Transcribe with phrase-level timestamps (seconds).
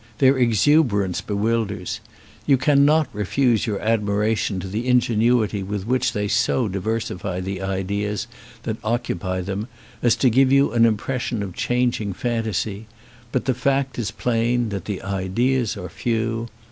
[0.17, 1.99] Their exuberance be wilders.
[2.47, 8.25] You cannot refuse your admiration to the ingenuity with which they so diversify the ideas
[8.63, 9.67] that occupy them
[10.01, 12.87] as to give you an im pression of changing fantasy,
[13.31, 16.47] but the fact is plain that the ideas are few.